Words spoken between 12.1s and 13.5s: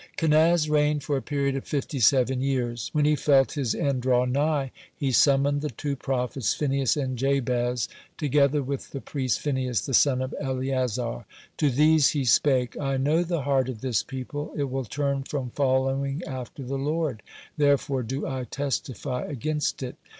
spake: "I know the